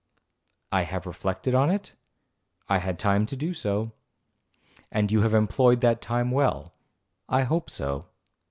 [0.71, 6.31] 'I have reflected on it?—'I had time to do so.'—'And you have employed that time
[6.31, 8.07] well?'—'I hope so.'